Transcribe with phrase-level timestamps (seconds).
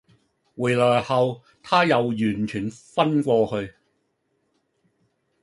[0.57, 3.75] 回來後她又完全昏過去